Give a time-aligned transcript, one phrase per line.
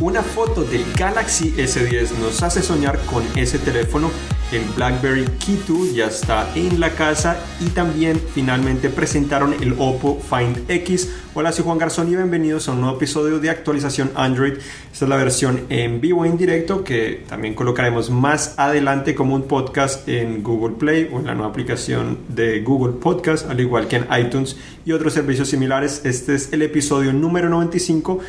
[0.00, 4.10] Una foto del Galaxy S10 nos hace soñar con ese teléfono.
[4.50, 10.18] El BlackBerry Key 2 ya está en la casa y también finalmente presentaron el Oppo
[10.18, 11.10] Find X.
[11.34, 14.54] Hola, soy Juan Garzón y bienvenidos a un nuevo episodio de actualización Android.
[14.90, 19.42] Esta es la versión en vivo en directo que también colocaremos más adelante como un
[19.42, 23.96] podcast en Google Play o en la nueva aplicación de Google Podcast, al igual que
[23.96, 26.00] en iTunes y otros servicios similares.
[26.04, 28.20] Este es el episodio número 95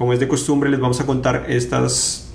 [0.00, 2.32] como es de costumbre, les vamos a contar estas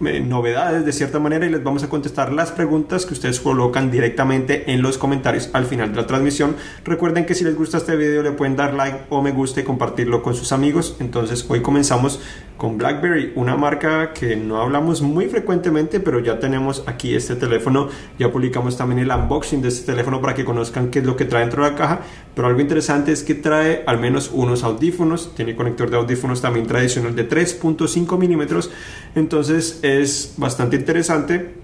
[0.00, 3.90] eh, novedades de cierta manera y les vamos a contestar las preguntas que ustedes colocan
[3.90, 6.56] directamente en los comentarios al final de la transmisión.
[6.86, 9.62] Recuerden que si les gusta este video le pueden dar like o me gusta y
[9.62, 10.96] compartirlo con sus amigos.
[11.00, 12.18] Entonces hoy comenzamos
[12.56, 17.88] con BlackBerry, una marca que no hablamos muy frecuentemente, pero ya tenemos aquí este teléfono.
[18.18, 21.26] Ya publicamos también el unboxing de este teléfono para que conozcan qué es lo que
[21.26, 22.00] trae dentro de la caja.
[22.34, 26.66] Pero algo interesante es que trae al menos unos audífonos, tiene conector de audífonos también
[26.66, 28.70] tradicional de 3.5 milímetros.
[29.14, 31.54] Entonces es bastante interesante.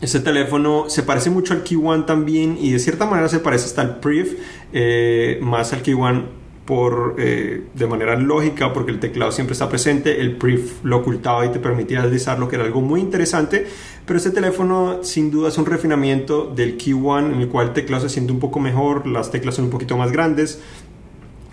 [0.00, 3.66] Este teléfono se parece mucho al Key One también y de cierta manera se parece
[3.66, 4.38] hasta al Priv,
[4.72, 6.37] eh, más al Key One
[6.68, 11.46] por, eh, de manera lógica porque el teclado siempre está presente, el Priv lo ocultaba
[11.46, 13.66] y te permitía deslizarlo que era algo muy interesante,
[14.04, 17.72] pero este teléfono sin duda es un refinamiento del Key One en el cual el
[17.72, 20.60] teclado se siente un poco mejor, las teclas son un poquito más grandes,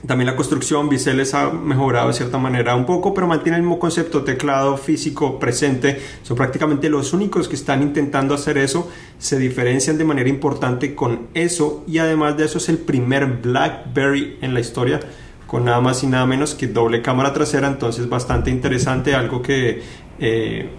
[0.08, 3.80] también la construcción, biseles ha mejorado de cierta manera un poco, pero mantiene el mismo
[3.80, 6.00] concepto, teclado físico presente.
[6.22, 8.90] Son prácticamente los únicos que están intentando hacer eso.
[9.18, 14.38] Se diferencian de manera importante con eso y además de eso es el primer BlackBerry
[14.42, 15.00] en la historia
[15.48, 17.68] con nada más y nada menos que doble cámara trasera.
[17.68, 19.82] Entonces bastante interesante, algo que...
[20.20, 20.70] Eh,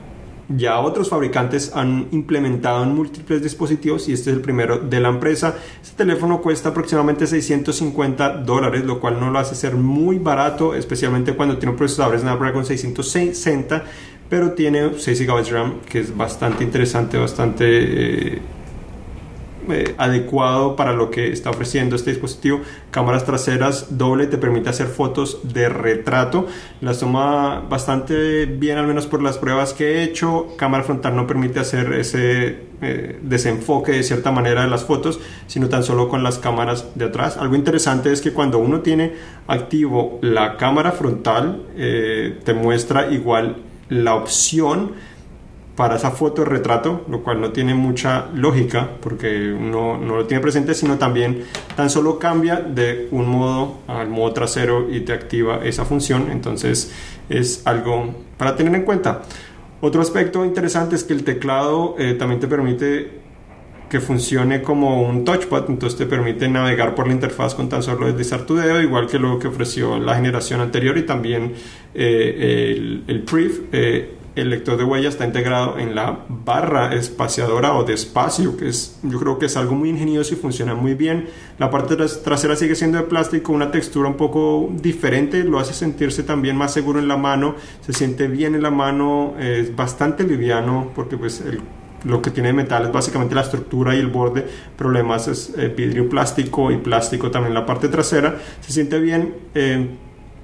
[0.48, 5.08] ya otros fabricantes han implementado en múltiples dispositivos y este es el primero de la
[5.08, 5.56] empresa.
[5.82, 11.34] Este teléfono cuesta aproximadamente 650 dólares, lo cual no lo hace ser muy barato, especialmente
[11.34, 13.84] cuando tiene un procesador Snapdragon 660,
[14.28, 18.34] pero tiene 6 GB de RAM, que es bastante interesante, bastante...
[18.36, 18.42] Eh,
[19.68, 22.60] eh, adecuado para lo que está ofreciendo este dispositivo.
[22.90, 26.46] Cámaras traseras doble te permite hacer fotos de retrato.
[26.80, 30.48] Las toma bastante bien, al menos por las pruebas que he hecho.
[30.56, 35.68] Cámara frontal no permite hacer ese eh, desenfoque de cierta manera de las fotos, sino
[35.68, 37.36] tan solo con las cámaras de atrás.
[37.36, 39.14] Algo interesante es que cuando uno tiene
[39.46, 43.56] activo la cámara frontal, eh, te muestra igual
[43.88, 44.92] la opción
[45.76, 50.26] para esa foto de retrato, lo cual no tiene mucha lógica porque uno no lo
[50.26, 51.44] tiene presente, sino también
[51.76, 56.30] tan solo cambia de un modo al modo trasero y te activa esa función.
[56.30, 56.92] Entonces
[57.28, 59.22] es algo para tener en cuenta.
[59.82, 63.26] Otro aspecto interesante es que el teclado eh, también te permite
[63.90, 68.06] que funcione como un touchpad, entonces te permite navegar por la interfaz con tan solo
[68.06, 71.52] deslizar tu dedo, igual que lo que ofreció la generación anterior y también
[71.94, 73.24] eh, el, el.
[73.72, 78.68] Eh, el lector de huella está integrado en la barra espaciadora o de espacio, que
[78.68, 81.28] es, yo creo que es algo muy ingenioso y funciona muy bien.
[81.58, 86.22] La parte trasera sigue siendo de plástico, una textura un poco diferente, lo hace sentirse
[86.22, 90.92] también más seguro en la mano, se siente bien en la mano, es bastante liviano
[90.94, 91.42] porque pues
[92.04, 94.46] lo que tiene de metal es básicamente la estructura y el borde,
[94.76, 99.88] problemas es eh, vidrio plástico y plástico también la parte trasera, se siente bien, eh,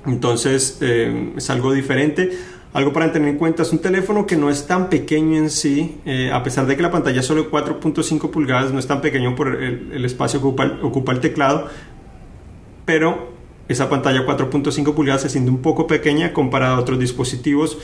[0.06, 2.30] entonces eh, es algo diferente.
[2.72, 6.00] Algo para tener en cuenta es un teléfono que no es tan pequeño en sí,
[6.06, 9.36] eh, a pesar de que la pantalla es solo 4.5 pulgadas, no es tan pequeño
[9.36, 11.68] por el, espacio que ocupa, ocupa el teclado,
[12.86, 13.30] pero
[13.68, 17.78] esa pantalla 4.5 pulgadas se siente un poco pequeña comparada a otros dispositivos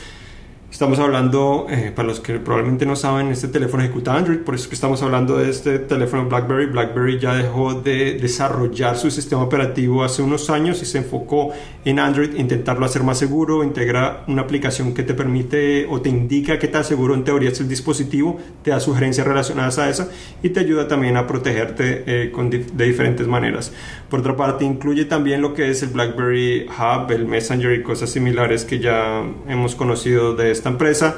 [0.70, 4.64] Estamos hablando, eh, para los que probablemente no saben, este teléfono ejecuta Android, por eso
[4.64, 6.66] es que estamos hablando de este teléfono BlackBerry.
[6.66, 11.52] BlackBerry ya dejó de desarrollar su sistema operativo hace unos años y se enfocó
[11.86, 16.58] en Android, intentarlo hacer más seguro, integra una aplicación que te permite o te indica
[16.58, 20.06] qué tan seguro en teoría es el dispositivo, te da sugerencias relacionadas a eso
[20.42, 22.32] y te ayuda también a protegerte eh,
[22.74, 23.72] de diferentes maneras.
[24.10, 28.10] Por otra parte, incluye también lo que es el BlackBerry Hub, el Messenger y cosas
[28.10, 31.16] similares que ya hemos conocido de esta empresa.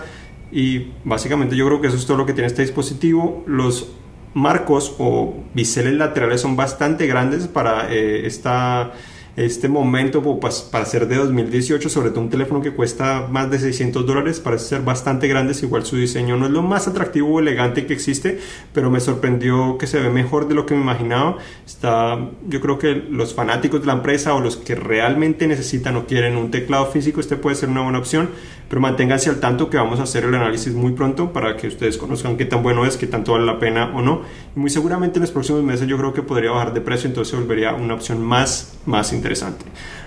[0.51, 3.45] Y básicamente yo creo que eso es todo lo que tiene este dispositivo.
[3.47, 3.93] Los
[4.35, 8.93] marcos o biseles laterales son bastante grandes para eh, esta
[9.37, 10.23] este momento
[10.71, 14.65] para ser de 2018, sobre todo un teléfono que cuesta más de 600 dólares, parece
[14.65, 18.41] ser bastante grande, igual su diseño no es lo más atractivo o elegante que existe,
[18.73, 21.39] pero me sorprendió que se ve mejor de lo que me imaginaba.
[21.65, 22.19] Está,
[22.49, 26.37] yo creo que los fanáticos de la empresa o los que realmente necesitan o quieren
[26.37, 28.31] un teclado físico, este puede ser una buena opción,
[28.69, 31.97] pero manténganse al tanto que vamos a hacer el análisis muy pronto para que ustedes
[31.97, 34.23] conozcan qué tan bueno es, qué tanto vale la pena o no.
[34.57, 37.39] Y muy seguramente en los próximos meses yo creo que podría bajar de precio, entonces
[37.39, 39.65] volvería una opción más, más interesante interesante.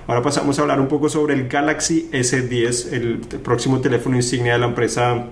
[0.07, 4.59] Ahora pasamos a hablar un poco sobre el Galaxy S10, el próximo teléfono insignia de
[4.59, 5.27] la empresa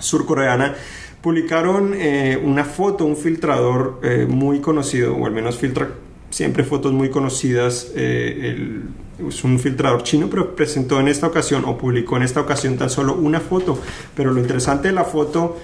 [0.00, 0.74] surcoreana
[1.20, 5.88] publicaron eh, una foto, un filtrador eh, muy conocido, o al menos filtra
[6.30, 7.92] siempre fotos muy conocidas.
[7.94, 8.80] Eh,
[9.26, 12.88] es un filtrador chino, pero presentó en esta ocasión o publicó en esta ocasión tan
[12.88, 13.78] solo una foto.
[14.14, 15.56] Pero lo interesante de la foto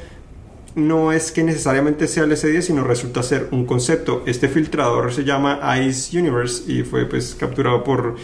[0.75, 4.23] no es que necesariamente sea el S10, sino resulta ser un concepto.
[4.27, 8.17] Este filtrador se llama Ice Universe y fue pues capturado por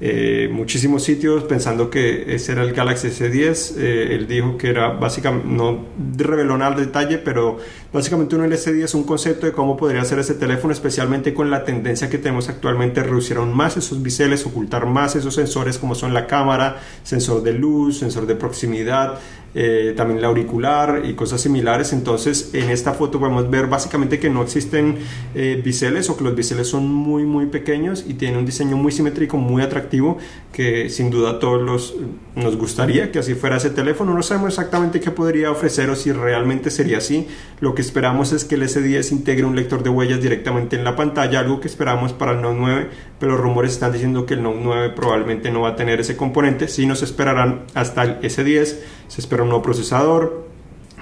[0.00, 3.74] eh, muchísimos sitios pensando que ese era el Galaxy S10.
[3.78, 7.58] Eh, él dijo que era básicamente, no reveló nada al detalle, pero
[7.92, 11.64] básicamente un S10 es un concepto de cómo podría ser ese teléfono, especialmente con la
[11.64, 16.14] tendencia que tenemos actualmente, reducir aún más esos biseles, ocultar más esos sensores como son
[16.14, 19.18] la cámara, sensor de luz, sensor de proximidad.
[19.54, 21.92] Eh, también el auricular y cosas similares.
[21.92, 24.98] Entonces, en esta foto podemos ver básicamente que no existen
[25.34, 28.92] eh, biseles o que los biseles son muy, muy pequeños y tienen un diseño muy
[28.92, 30.18] simétrico, muy atractivo,
[30.52, 31.96] que sin duda a todos los,
[32.36, 34.12] nos gustaría que así fuera ese teléfono.
[34.12, 37.26] No sabemos exactamente qué podría ofrecer o si realmente sería así.
[37.60, 40.94] Lo que esperamos es que el S10 integre un lector de huellas directamente en la
[40.94, 44.42] pantalla, algo que esperamos para el Note 9, pero los rumores están diciendo que el
[44.42, 46.68] Note 9 probablemente no va a tener ese componente.
[46.68, 48.76] Si nos esperarán hasta el S10
[49.08, 50.46] se espera un nuevo procesador,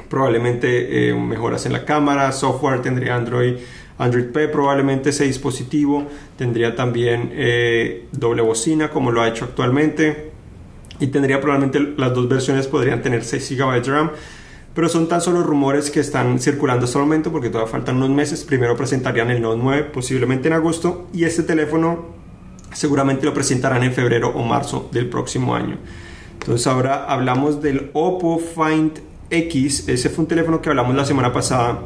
[0.09, 3.57] probablemente eh, mejoras en la cámara, software tendría Android,
[3.99, 6.07] Android P, probablemente ese dispositivo
[6.37, 10.31] tendría también eh, doble bocina como lo ha hecho actualmente
[11.01, 14.11] y tendría probablemente las dos versiones podrían tener 6 GB de RAM
[14.77, 18.11] pero son tan solo rumores que están circulando hasta el momento porque todavía faltan unos
[18.11, 18.45] meses.
[18.45, 22.09] Primero presentarían el Note 9, posiblemente en agosto, y este teléfono
[22.75, 25.79] seguramente lo presentarán en febrero o marzo del próximo año.
[26.47, 29.01] Entonces ahora hablamos del Oppo Find
[29.31, 29.89] X.
[29.89, 31.81] Ese fue un teléfono que hablamos la semana pasada.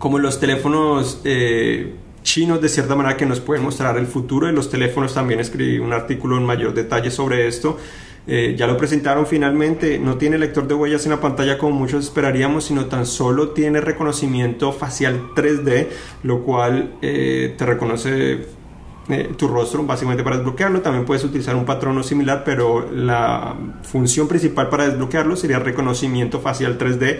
[0.00, 1.94] Como los teléfonos eh,
[2.24, 5.14] chinos de cierta manera que nos pueden mostrar el futuro de los teléfonos.
[5.14, 7.78] También escribí un artículo en mayor detalle sobre esto.
[8.26, 12.04] Eh, ya lo presentaron finalmente, no tiene lector de huellas en la pantalla como muchos
[12.04, 15.86] esperaríamos, sino tan solo tiene reconocimiento facial 3D,
[16.24, 18.57] lo cual eh, te reconoce
[19.08, 20.80] eh, tu rostro básicamente para desbloquearlo.
[20.80, 26.78] También puedes utilizar un patrón similar, pero la función principal para desbloquearlo sería reconocimiento facial
[26.78, 27.18] 3D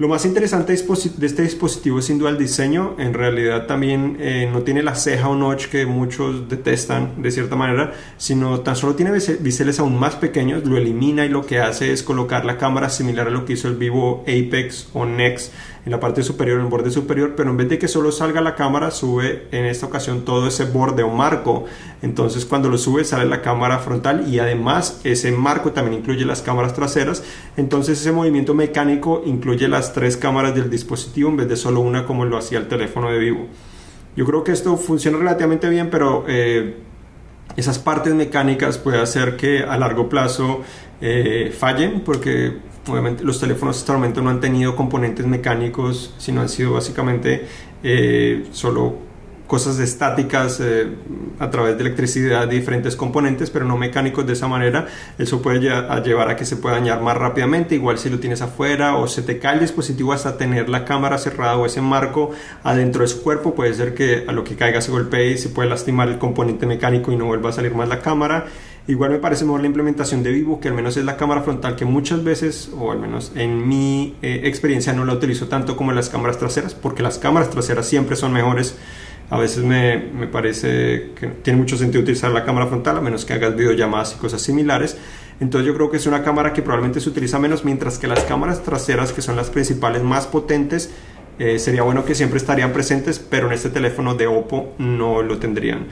[0.00, 2.94] lo más interesante de este dispositivo es sin duda el diseño.
[2.96, 7.54] En realidad también eh, no tiene la ceja o notch que muchos detestan de cierta
[7.54, 10.64] manera, sino tan solo tiene biseles aún más pequeños.
[10.64, 13.68] Lo elimina y lo que hace es colocar la cámara similar a lo que hizo
[13.68, 15.50] el Vivo Apex o Nex
[15.84, 18.40] en la parte superior, en el borde superior, pero en vez de que solo salga
[18.40, 21.64] la cámara, sube en esta ocasión todo ese borde o marco.
[22.02, 26.42] Entonces cuando lo sube sale la cámara frontal y además ese marco también incluye las
[26.42, 27.22] cámaras traseras.
[27.56, 32.06] Entonces ese movimiento mecánico incluye las tres cámaras del dispositivo en vez de solo una
[32.06, 33.46] como lo hacía el teléfono de vivo.
[34.16, 36.76] Yo creo que esto funciona relativamente bien, pero eh,
[37.56, 40.62] esas partes mecánicas puede hacer que a largo plazo
[41.00, 42.58] eh, fallen porque
[42.88, 47.46] obviamente los teléfonos hasta el momento no han tenido componentes mecánicos, sino han sido básicamente
[47.82, 49.09] eh, solo
[49.50, 50.94] cosas estáticas eh,
[51.40, 54.86] a través de electricidad de diferentes componentes, pero no mecánicos de esa manera.
[55.18, 58.94] Eso puede llevar a que se pueda dañar más rápidamente, igual si lo tienes afuera
[58.94, 62.30] o se te cae el dispositivo hasta tener la cámara cerrada o ese marco
[62.62, 65.48] adentro de su cuerpo, puede ser que a lo que caiga se golpee y se
[65.48, 68.46] puede lastimar el componente mecánico y no vuelva a salir más la cámara.
[68.86, 71.74] Igual me parece mejor la implementación de Vivo, que al menos es la cámara frontal
[71.74, 75.90] que muchas veces, o al menos en mi eh, experiencia, no la utilizo tanto como
[75.90, 78.76] las cámaras traseras, porque las cámaras traseras siempre son mejores.
[79.30, 83.24] A veces me, me, parece que tiene mucho sentido utilizar la cámara frontal, a menos
[83.24, 84.98] que hagas videollamadas y cosas similares.
[85.40, 88.24] Entonces yo creo que es una cámara que probablemente se utiliza menos, mientras que las
[88.24, 90.90] cámaras traseras, que son las principales más potentes,
[91.38, 95.38] eh, sería bueno que siempre estarían presentes, pero en este teléfono de Oppo no lo
[95.38, 95.86] tendrían.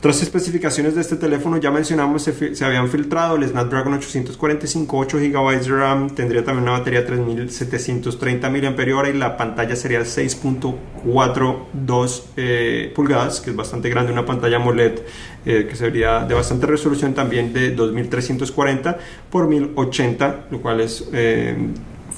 [0.00, 5.18] Otras especificaciones de este teléfono ya mencionamos se, se, habían filtrado el Snapdragon 845 8
[5.18, 12.22] GB de RAM tendría también una batería de 3730 mAh y la pantalla sería 6.42
[12.38, 15.00] eh, pulgadas que es bastante grande una pantalla AMOLED
[15.44, 18.98] eh, que sería de bastante resolución también de 2340
[19.30, 21.58] por 1080 lo cual es eh,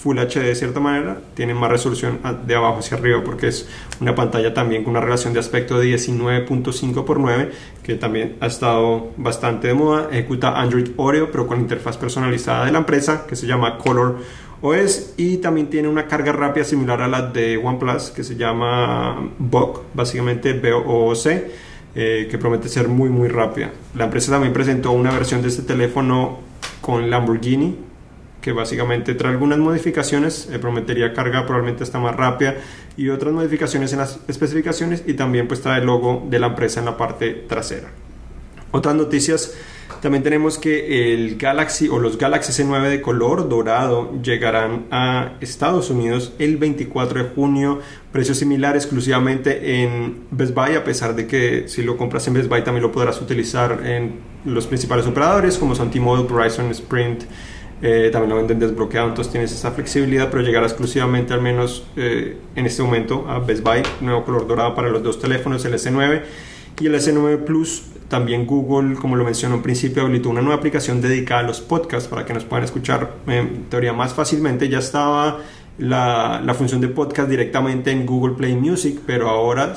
[0.03, 3.69] Full HD de cierta manera, tiene más resolución de abajo hacia arriba porque es
[4.01, 7.51] una pantalla también con una relación de aspecto de 19.5 x 9
[7.85, 10.09] que también ha estado bastante de moda.
[10.11, 14.19] Ejecuta Android Oreo pero con interfaz personalizada de la empresa que se llama Color
[14.61, 19.31] OS y también tiene una carga rápida similar a la de OnePlus que se llama
[19.39, 21.27] BOC, básicamente BOC.
[21.95, 23.71] Eh, que promete ser muy muy rápida.
[23.95, 26.39] La empresa también presentó una versión de este teléfono
[26.81, 27.92] con Lamborghini
[28.43, 32.57] que básicamente trae algunas modificaciones, eh, prometería carga probablemente está más rápida
[32.97, 36.81] y otras modificaciones en las especificaciones y también pues trae el logo de la empresa
[36.81, 37.89] en la parte trasera.
[38.73, 39.55] Otras noticias,
[40.01, 45.91] también tenemos que el Galaxy o los Galaxy S9 de color dorado llegarán a Estados
[45.91, 47.79] Unidos el 24 de junio.
[48.11, 52.49] Precio similar exclusivamente en Best Buy, a pesar de que si lo compras en Best
[52.49, 57.23] Buy también lo podrás utilizar en los principales operadores como son T-Mobile, Verizon, Sprint.
[57.85, 62.37] Eh, también lo venden desbloqueado, entonces tienes esa flexibilidad, pero llegará exclusivamente al menos eh,
[62.55, 66.23] en este momento a Best Buy, nuevo color dorado para los dos teléfonos, el S9
[66.81, 67.87] y el S9 Plus.
[68.07, 72.09] También Google, como lo mencionó en principio, habilitó una nueva aplicación dedicada a los podcasts
[72.09, 74.69] para que nos puedan escuchar en teoría más fácilmente.
[74.69, 75.41] Ya estaba
[75.79, 79.75] la, la función de podcast directamente en Google Play Music, pero ahora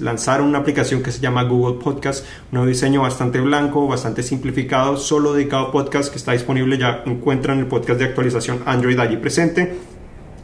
[0.00, 4.96] lanzaron una aplicación que se llama Google Podcast, un nuevo diseño bastante blanco, bastante simplificado,
[4.96, 9.16] solo dedicado a podcast que está disponible, ya encuentran el podcast de actualización Android allí
[9.16, 9.76] presente.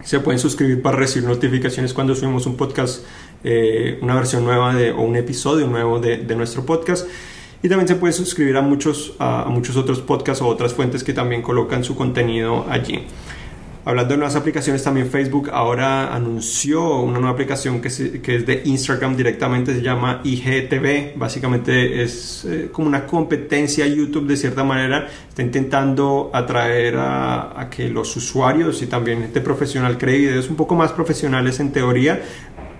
[0.02, 3.04] Se pueden suscribir para recibir notificaciones cuando subimos un podcast,
[3.42, 7.06] eh, una versión nueva de, o un episodio nuevo de, de nuestro podcast.
[7.62, 11.14] Y también se puede suscribir a muchos, a muchos otros podcasts o otras fuentes que
[11.14, 13.06] también colocan su contenido allí.
[13.86, 17.90] Hablando de nuevas aplicaciones, también Facebook ahora anunció una nueva aplicación que,
[18.22, 21.18] que es de Instagram directamente, se llama IGTV.
[21.18, 25.06] Básicamente es eh, como una competencia YouTube de cierta manera.
[25.28, 30.56] Está intentando atraer a, a, que los usuarios y también gente profesional cree videos un
[30.56, 32.22] poco más profesionales en teoría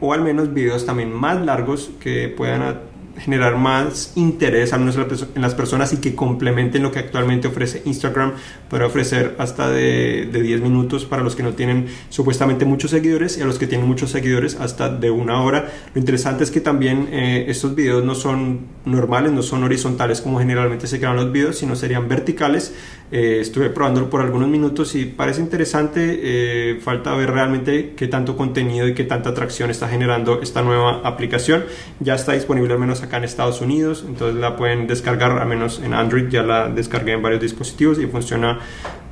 [0.01, 2.81] o al menos videos también más largos que puedan
[3.19, 4.99] generar más interés al menos
[5.35, 8.33] en las personas y que complementen lo que actualmente ofrece Instagram
[8.69, 13.39] para ofrecer hasta de, de, 10 minutos para los que no tienen supuestamente muchos seguidores
[13.39, 15.73] y a los que tienen muchos seguidores hasta de una hora.
[15.95, 20.39] Lo interesante es que también eh, estos videos no son normales, no son horizontales como
[20.39, 22.75] generalmente se crean los videos, sino serían verticales.
[23.13, 26.21] Eh, estuve probándolo por algunos minutos y parece interesante.
[26.23, 31.01] Eh, falta ver realmente qué tanto contenido y qué tanta atracción está generando esta nueva
[31.05, 31.65] aplicación.
[32.01, 35.81] Ya está disponible al menos acá en Estados Unidos, entonces la pueden descargar al menos
[35.83, 38.61] en Android, ya la descargué en varios dispositivos y funciona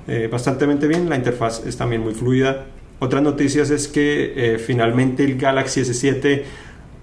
[0.09, 2.67] eh, bastante bien, la interfaz es también muy fluida.
[2.99, 6.43] Otras noticias es que eh, finalmente el Galaxy S7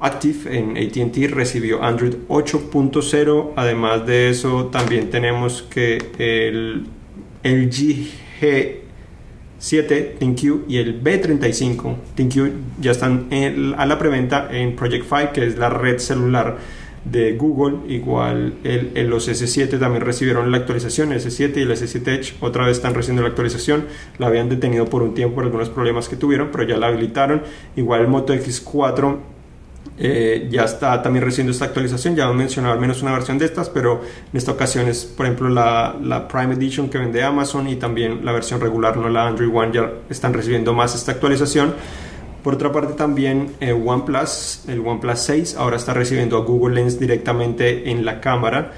[0.01, 6.87] Active en ATT recibió Android 8.0, además de eso también tenemos que el,
[7.43, 8.77] el G7
[10.19, 13.27] ThinQ y el B35 ThinQ ya están
[13.77, 18.91] a la preventa en Project 5, que es la red celular de Google, igual el,
[19.09, 22.93] los S7 también recibieron la actualización, el S7 y el S7 Edge otra vez están
[22.93, 23.85] recibiendo la actualización,
[24.17, 27.43] la habían detenido por un tiempo por algunos problemas que tuvieron, pero ya la habilitaron,
[27.75, 29.17] igual el Moto X4
[30.01, 33.45] eh, ya está también recibiendo esta actualización, ya he mencionado al menos una versión de
[33.45, 34.01] estas, pero
[34.31, 38.23] en esta ocasión es por ejemplo la, la, Prime Edition que vende Amazon y también
[38.23, 41.73] la versión regular, no la Android One, ya están recibiendo más esta actualización.
[42.43, 46.99] Por otra parte también eh, OnePlus, el OnePlus 6 ahora está recibiendo a Google Lens
[46.99, 48.71] directamente en la cámara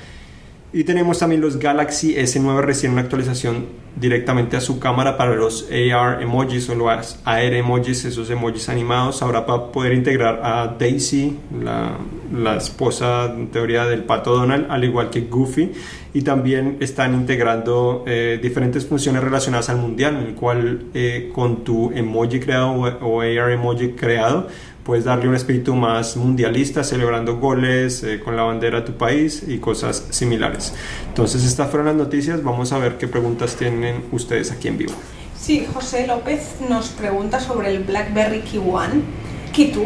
[0.73, 3.65] y tenemos también los Galaxy S9 recién una actualización
[3.99, 9.21] directamente a su cámara para los AR emojis o los AR emojis, esos emojis animados.
[9.21, 11.97] Ahora para poder integrar a Daisy, la,
[12.33, 15.73] la, esposa en teoría del pato Donald, al igual que Goofy.
[16.13, 21.65] Y también están integrando eh, diferentes funciones relacionadas al mundial, en el cual eh, con
[21.65, 24.47] tu emoji creado o, o AR emoji creado
[24.83, 29.43] puedes darle un espíritu más mundialista, celebrando goles eh, con la bandera de tu país
[29.47, 30.73] y cosas similares.
[31.07, 32.43] Entonces, estas fueron las noticias.
[32.43, 34.93] Vamos a ver qué preguntas tienen ustedes aquí en vivo.
[35.39, 39.01] Sí, José López nos pregunta sobre el BlackBerry Key One,
[39.53, 39.85] Key 2,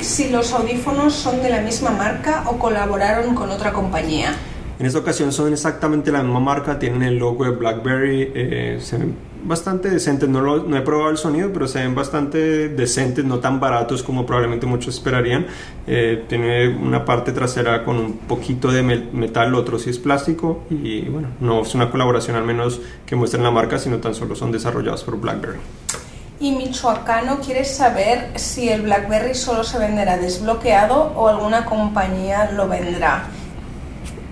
[0.00, 4.34] si los audífonos son de la misma marca o colaboraron con otra compañía.
[4.78, 8.98] En esta ocasión son exactamente la misma marca, tienen el logo de BlackBerry, eh, se
[9.44, 13.38] bastante decentes, no, lo, no he probado el sonido, pero se ven bastante decentes, no
[13.38, 15.46] tan baratos como probablemente muchos esperarían.
[15.86, 21.02] Eh, tiene una parte trasera con un poquito de metal, otro sí es plástico y
[21.02, 24.52] bueno, no es una colaboración al menos que muestren la marca, sino tan solo son
[24.52, 25.58] desarrollados por BlackBerry.
[26.40, 32.68] Y Michoacano quiere saber si el BlackBerry solo se venderá desbloqueado o alguna compañía lo
[32.68, 33.28] vendrá.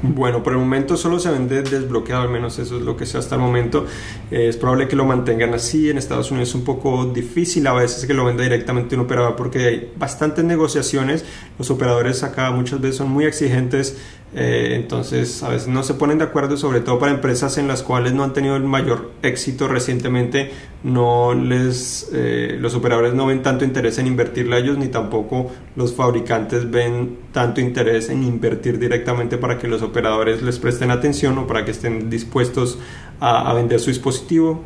[0.02, 3.19] Bueno, por el momento solo se vende desbloqueado, al menos eso es lo que sé
[3.19, 3.85] hasta el momento.
[4.30, 5.90] Eh, es probable que lo mantengan así.
[5.90, 9.37] En Estados Unidos es un poco difícil a veces que lo venda directamente un operador
[9.37, 11.26] porque hay bastantes negociaciones.
[11.59, 13.99] Los operadores acá muchas veces son muy exigentes
[14.32, 17.82] eh, entonces, a veces no se ponen de acuerdo, sobre todo para empresas en las
[17.82, 20.52] cuales no han tenido el mayor éxito recientemente.
[20.84, 25.50] No les, eh, los operadores no ven tanto interés en invertirle a ellos, ni tampoco
[25.75, 31.37] los fabricantes ven tanto interés en invertir directamente para que los operadores les presten atención
[31.38, 32.78] o para que estén dispuestos
[33.18, 34.64] a, vender su dispositivo.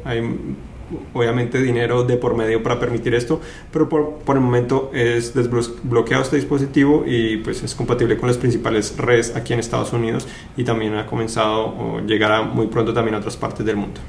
[1.13, 3.41] Obviamente dinero de por medio para permitir esto,
[3.73, 8.39] pero por, por el momento es desbloqueado este dispositivo y pues es compatible con las
[8.39, 13.15] principales redes aquí en Estados Unidos y también ha comenzado o llegará muy pronto también
[13.15, 14.01] a otras partes del mundo.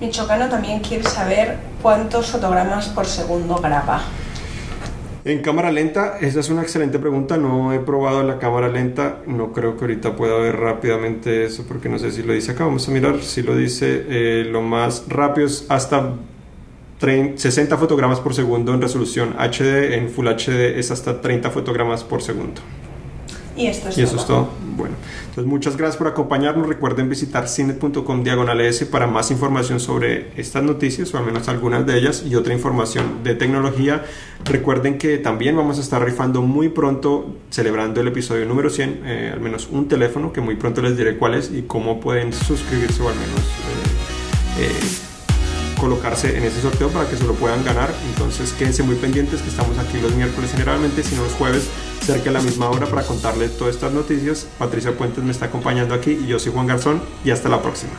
[0.00, 4.02] Michoacano también quiere saber cuántos fotogramas por segundo graba.
[5.24, 7.36] En cámara lenta, esa es una excelente pregunta.
[7.36, 9.18] No he probado la cámara lenta.
[9.26, 12.64] No creo que ahorita pueda ver rápidamente eso porque no sé si lo dice acá.
[12.64, 14.04] Vamos a mirar si lo dice.
[14.08, 16.14] Eh, lo más rápido es hasta
[16.98, 19.94] 60 fotogramas por segundo en resolución HD.
[19.94, 22.60] En Full HD es hasta 30 fotogramas por segundo.
[23.56, 24.48] Y esto es y eso es todo.
[24.76, 24.94] Bueno,
[25.28, 26.66] entonces muchas gracias por acompañarnos.
[26.66, 31.84] Recuerden visitar cinet.com diagonal S para más información sobre estas noticias o al menos algunas
[31.86, 34.04] de ellas y otra información de tecnología.
[34.44, 39.30] Recuerden que también vamos a estar rifando muy pronto, celebrando el episodio número 100, eh,
[39.32, 43.02] al menos un teléfono que muy pronto les diré cuál es y cómo pueden suscribirse
[43.02, 43.40] o al menos...
[44.58, 45.01] Eh, eh,
[45.82, 47.92] colocarse en ese sorteo para que se lo puedan ganar.
[48.08, 51.68] Entonces quédense muy pendientes que estamos aquí los miércoles generalmente, sino los jueves
[52.00, 54.46] cerca de la misma hora para contarles todas estas noticias.
[54.58, 57.94] Patricia Puentes me está acompañando aquí y yo soy Juan Garzón y hasta la próxima.